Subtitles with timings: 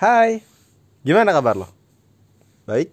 [0.00, 0.40] Hai,
[1.04, 1.68] gimana kabar lo?
[2.64, 2.88] Baik?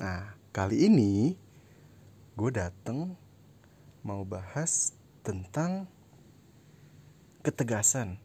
[0.00, 1.36] Nah, kali ini
[2.32, 3.12] gue dateng
[4.00, 5.84] mau bahas tentang
[7.44, 8.16] ketegasan.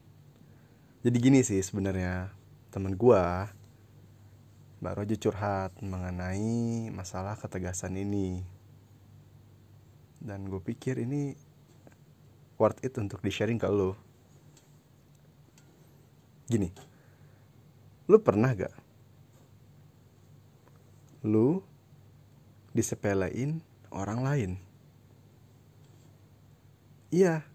[1.04, 2.31] Jadi gini sih sebenarnya
[2.72, 3.24] temen gue
[4.80, 8.40] baru aja curhat mengenai masalah ketegasan ini.
[10.24, 11.36] Dan gue pikir ini
[12.56, 14.00] worth it untuk di sharing ke lo.
[16.50, 16.66] Gini,
[18.10, 18.73] lu pernah gak?
[21.30, 21.62] Lu
[22.73, 23.62] disepelein
[23.94, 24.52] orang lain.
[27.14, 27.46] Iya,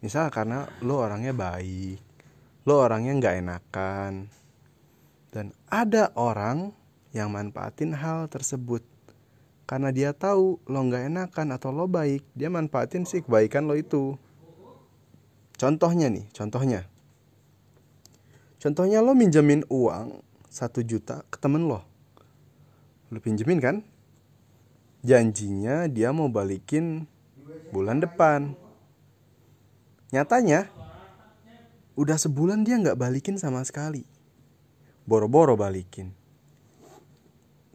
[0.00, 2.00] misal karena lu orangnya baik,
[2.64, 4.12] lu orangnya gak enakan,
[5.28, 6.72] dan ada orang
[7.12, 8.80] yang manfaatin hal tersebut
[9.68, 14.16] karena dia tahu lo gak enakan atau lo baik, dia manfaatin sih kebaikan lo itu.
[15.60, 16.88] Contohnya nih, contohnya
[18.64, 21.84] Contohnya lo minjemin uang satu juta ke temen lo.
[23.12, 23.84] Lo pinjemin kan?
[25.04, 27.04] Janjinya dia mau balikin
[27.68, 28.56] bulan depan.
[30.16, 30.72] Nyatanya,
[31.92, 34.08] udah sebulan dia nggak balikin sama sekali.
[35.04, 36.16] Boro-boro balikin.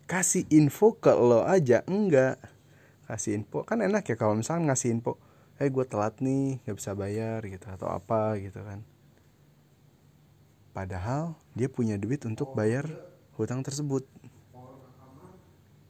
[0.09, 2.41] Kasih info ke lo aja, enggak.
[3.05, 5.21] Kasih info, kan enak ya kalau misalnya ngasih info.
[5.61, 8.81] Eh hey, gue telat nih, gak bisa bayar gitu, atau apa gitu kan
[10.79, 12.87] Padahal dia punya duit untuk bayar
[13.35, 14.07] hutang tersebut.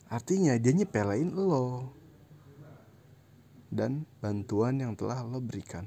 [0.10, 1.94] Artinya dia nyepelein lo.
[3.70, 5.86] Dan bantuan yang telah lo berikan.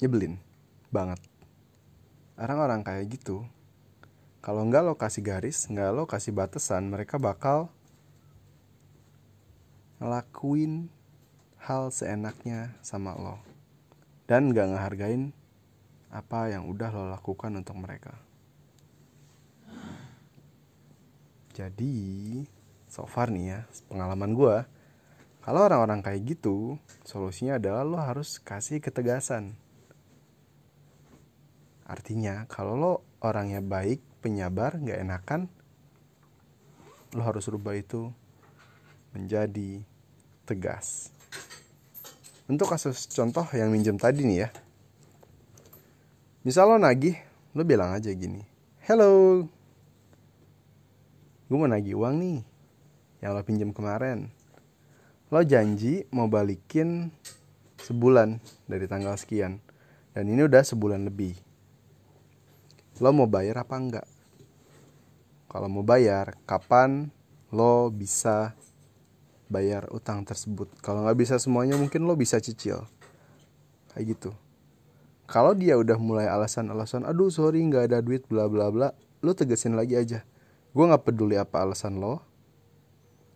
[0.00, 0.40] Nyebelin
[0.88, 1.20] banget.
[2.40, 3.44] Orang-orang kayak gitu.
[4.40, 7.68] Kalau nggak lo kasih garis, nggak lo kasih batasan, mereka bakal
[10.00, 10.88] ngelakuin
[11.60, 13.49] hal seenaknya sama lo
[14.30, 15.34] dan gak ngehargain
[16.14, 18.14] apa yang udah lo lakukan untuk mereka.
[21.50, 22.38] Jadi,
[22.86, 23.60] so far nih ya,
[23.90, 24.56] pengalaman gue,
[25.42, 29.58] kalau orang-orang kayak gitu, solusinya adalah lo harus kasih ketegasan.
[31.90, 35.50] Artinya, kalau lo orangnya baik, penyabar, gak enakan,
[37.18, 38.14] lo harus rubah itu
[39.10, 39.82] menjadi
[40.46, 41.10] tegas.
[42.50, 44.48] Untuk kasus contoh yang minjem tadi nih ya.
[46.42, 47.14] Misal lo nagih,
[47.54, 48.42] lo bilang aja gini.
[48.82, 49.46] Hello,
[51.46, 52.42] gue mau nagih uang nih
[53.22, 54.34] yang lo pinjam kemarin.
[55.30, 57.14] Lo janji mau balikin
[57.86, 59.62] sebulan dari tanggal sekian.
[60.10, 61.38] Dan ini udah sebulan lebih.
[62.98, 64.06] Lo mau bayar apa enggak?
[65.46, 67.14] Kalau mau bayar, kapan
[67.54, 68.58] lo bisa
[69.50, 70.70] bayar utang tersebut.
[70.80, 72.86] Kalau nggak bisa semuanya mungkin lo bisa cicil.
[73.90, 74.30] Kayak gitu.
[75.26, 79.74] Kalau dia udah mulai alasan-alasan, aduh sorry nggak ada duit bla bla bla, lo tegesin
[79.74, 80.22] lagi aja.
[80.70, 82.22] Gue nggak peduli apa alasan lo.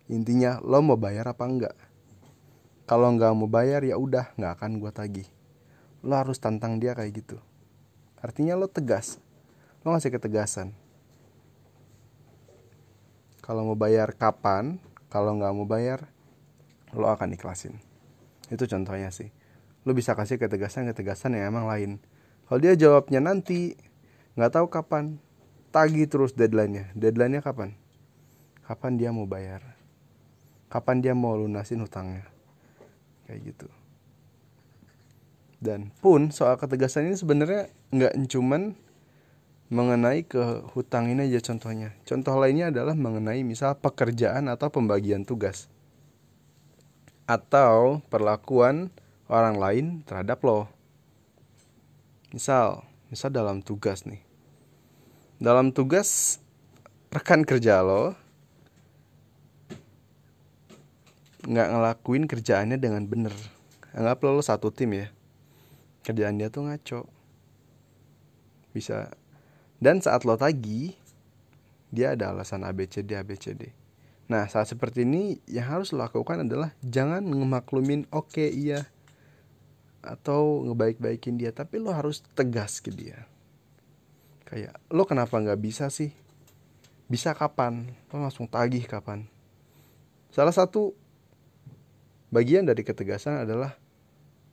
[0.07, 1.75] Intinya lo mau bayar apa enggak.
[2.87, 5.27] Kalau nggak mau bayar ya udah nggak akan gue tagih.
[6.05, 7.37] Lo harus tantang dia kayak gitu.
[8.23, 9.19] Artinya lo tegas.
[9.83, 10.71] Lo ngasih ketegasan.
[13.45, 14.81] Kalau mau bayar kapan,
[15.15, 16.11] kalau nggak mau bayar
[16.91, 17.79] lo akan ikhlasin.
[18.51, 19.31] Itu contohnya sih.
[19.87, 22.03] Lo bisa kasih ketegasan ketegasan yang emang lain.
[22.43, 23.79] Kalau dia jawabnya nanti
[24.35, 25.15] nggak tahu kapan
[25.71, 26.91] tagi terus deadline-nya.
[26.99, 27.79] Deadline-nya kapan?
[28.67, 29.63] Kapan dia mau bayar?
[30.67, 32.27] Kapan dia mau lunasin hutangnya?
[33.23, 33.67] Kayak gitu.
[35.63, 38.75] Dan pun soal ketegasan ini sebenarnya nggak cuman
[39.73, 41.97] mengenai ke hutang ini aja contohnya.
[42.05, 45.65] Contoh lainnya adalah mengenai misal pekerjaan atau pembagian tugas.
[47.25, 48.93] Atau perlakuan
[49.25, 50.69] orang lain terhadap lo.
[52.29, 54.21] Misal, misal dalam tugas nih.
[55.41, 56.39] Dalam tugas
[57.09, 58.15] rekan kerja lo
[61.45, 63.33] nggak ngelakuin kerjaannya dengan bener.
[63.93, 65.07] Anggap lo, lo satu tim ya.
[66.05, 67.09] Kerjaan dia tuh ngaco.
[68.73, 69.13] Bisa
[69.85, 70.97] dan saat lo tagi,
[71.93, 73.69] dia ada alasan ABCD ABCD.
[74.25, 78.89] Nah, saat seperti ini yang harus lo lakukan adalah jangan ngemaklumin oke okay, iya
[80.01, 83.29] atau ngebaik-baikin dia, tapi lo harus tegas ke dia.
[84.49, 86.09] Kayak lo kenapa nggak bisa sih?
[87.05, 87.93] Bisa kapan?
[88.09, 89.29] Lo langsung tagih kapan?
[90.33, 90.97] Salah satu
[92.33, 93.77] bagian dari ketegasan adalah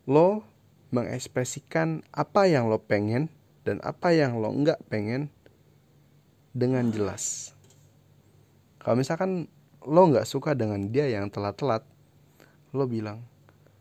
[0.05, 0.44] lo
[0.93, 3.32] mengekspresikan apa yang lo pengen
[3.62, 5.31] dan apa yang lo nggak pengen
[6.53, 7.55] dengan jelas.
[8.82, 9.47] Kalau misalkan
[9.87, 11.87] lo nggak suka dengan dia yang telat-telat,
[12.75, 13.23] lo bilang,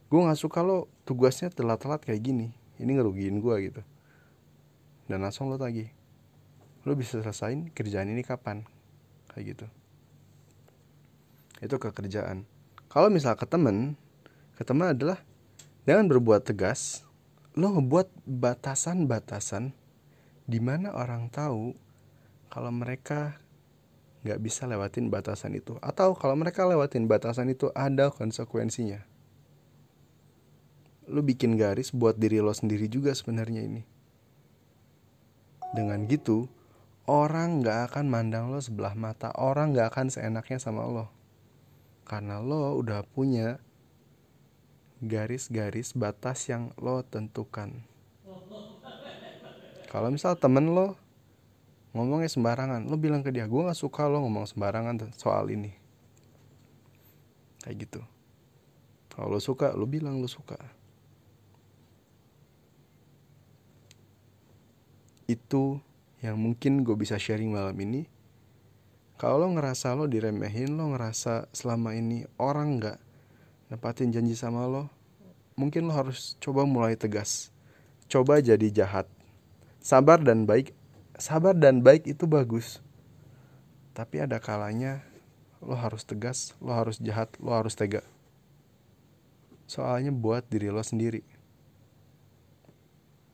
[0.08, 2.50] gue nggak suka lo tugasnya telat-telat kayak gini.
[2.82, 3.82] ini ngerugiin gue gitu
[5.12, 5.92] dan langsung lo tagih
[6.88, 8.64] lo bisa selesain kerjaan ini kapan
[9.36, 9.66] kayak gitu
[11.62, 12.48] itu ke kerjaan
[12.88, 14.00] kalau misal ke temen
[14.56, 15.20] ke temen adalah
[15.84, 17.04] dengan berbuat tegas
[17.52, 19.76] lo ngebuat batasan-batasan
[20.48, 21.76] di mana orang tahu
[22.48, 23.40] kalau mereka
[24.24, 29.04] nggak bisa lewatin batasan itu atau kalau mereka lewatin batasan itu ada konsekuensinya.
[31.12, 33.84] Lu bikin garis buat diri lo sendiri juga sebenarnya ini.
[35.76, 36.48] Dengan gitu
[37.04, 41.12] orang nggak akan mandang lo sebelah mata orang nggak akan seenaknya sama lo.
[42.08, 43.60] Karena lo udah punya
[45.02, 47.82] garis-garis batas yang lo tentukan.
[49.90, 50.96] Kalau misal temen lo
[51.92, 55.74] ngomongnya sembarangan lo bilang ke dia gue nggak suka lo ngomong sembarangan soal ini.
[57.66, 58.02] Kayak gitu.
[59.12, 60.56] Kalau lo suka lo bilang lo suka.
[65.26, 65.82] Itu
[66.22, 68.06] yang mungkin gue bisa sharing malam ini.
[69.18, 73.11] Kalau lo ngerasa lo diremehin lo ngerasa selama ini orang nggak
[73.72, 74.92] nepatin janji sama lo
[75.56, 77.56] mungkin lo harus coba mulai tegas.
[78.12, 79.08] Coba jadi jahat.
[79.80, 80.76] Sabar dan baik
[81.16, 82.84] sabar dan baik itu bagus.
[83.96, 85.00] Tapi ada kalanya
[85.64, 88.04] lo harus tegas lo harus jahat lo harus tega.
[89.72, 91.24] Soalnya buat diri lo sendiri.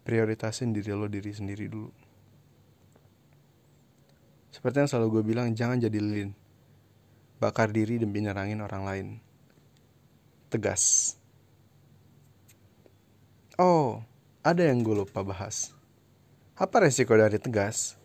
[0.05, 1.89] Prioritasin diri lo diri sendiri dulu.
[4.53, 6.31] Seperti yang selalu gue bilang jangan jadi lilin.
[7.41, 9.26] Bakar diri demi nerangin orang lain
[10.47, 11.15] tegas
[13.59, 14.03] oh
[14.41, 15.77] ada yang gue lupa bahas
[16.57, 18.01] apa resiko dari tegas?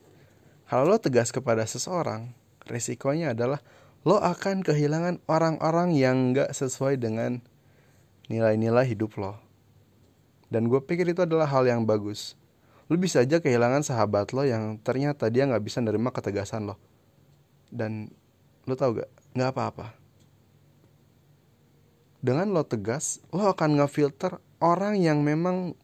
[0.69, 2.37] Kalau lo tegas kepada seseorang,
[2.69, 3.65] resikonya adalah
[4.05, 7.41] lo akan kehilangan orang-orang yang gak sesuai dengan
[8.29, 9.41] nilai-nilai hidup lo.
[10.53, 12.37] Dan gue pikir itu adalah hal yang bagus.
[12.93, 16.77] Lo bisa aja kehilangan sahabat lo yang ternyata dia gak bisa nerima ketegasan lo.
[17.73, 18.13] Dan
[18.69, 19.09] lo tau gak?
[19.33, 19.97] Gak apa-apa.
[22.23, 25.75] Dengan lo tegas, lo akan ngefilter orang yang memang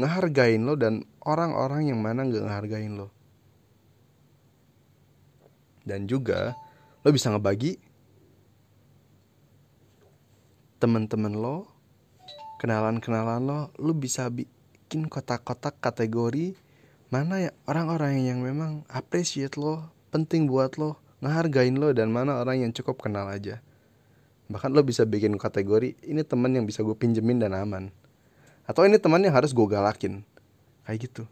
[0.00, 3.12] ngehargain lo dan orang-orang yang mana gak ngehargain lo.
[5.84, 6.56] Dan juga
[7.04, 7.76] lo bisa ngebagi
[10.80, 11.68] temen-temen lo,
[12.64, 16.56] kenalan-kenalan lo, lo bisa bikin kotak-kotak kategori
[17.12, 22.64] mana ya orang-orang yang memang appreciate lo, penting buat lo, ngehargain lo dan mana orang
[22.64, 23.60] yang cukup kenal aja.
[24.54, 27.90] Bahkan lo bisa bikin kategori ini temen yang bisa gue pinjemin dan aman.
[28.70, 30.22] Atau ini temannya harus gue galakin.
[30.86, 31.26] Kayak gitu.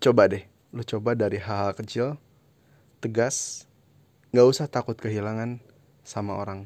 [0.00, 2.16] Coba deh lu coba dari hal-hal kecil
[3.00, 3.68] tegas
[4.32, 5.60] nggak usah takut kehilangan
[6.00, 6.64] sama orang.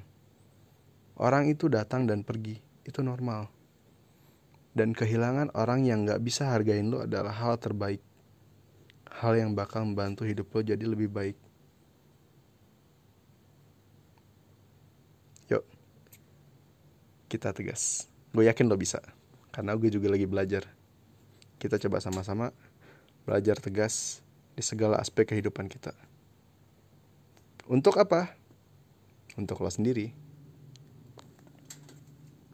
[1.18, 3.50] Orang itu datang dan pergi itu normal.
[4.78, 7.98] Dan kehilangan orang yang nggak bisa hargain lo adalah hal terbaik.
[9.10, 11.36] Hal yang bakal membantu hidup lo jadi lebih baik
[17.32, 18.12] kita tegas.
[18.36, 19.00] Gue yakin lo bisa.
[19.48, 20.68] Karena gue juga lagi belajar.
[21.56, 22.52] Kita coba sama-sama
[23.24, 24.20] belajar tegas
[24.52, 25.96] di segala aspek kehidupan kita.
[27.64, 28.36] Untuk apa?
[29.40, 30.12] Untuk lo sendiri.